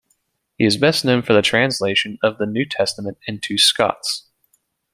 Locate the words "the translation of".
1.33-2.39